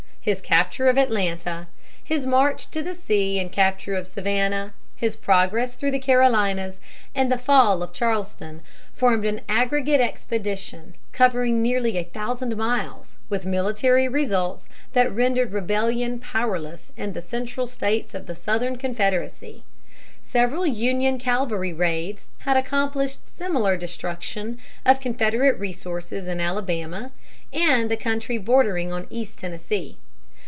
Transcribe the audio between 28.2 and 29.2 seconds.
bordering on